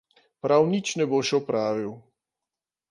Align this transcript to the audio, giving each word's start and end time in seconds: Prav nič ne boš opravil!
Prav 0.45 0.65
nič 0.71 0.95
ne 1.01 1.07
boš 1.11 1.33
opravil! 1.41 1.95